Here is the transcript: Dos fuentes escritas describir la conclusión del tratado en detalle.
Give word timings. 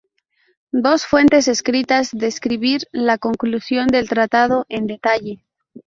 Dos 0.73 1.05
fuentes 1.05 1.47
escritas 1.47 2.09
describir 2.11 2.81
la 2.91 3.19
conclusión 3.19 3.85
del 3.85 4.09
tratado 4.09 4.65
en 4.67 4.87
detalle. 4.87 5.45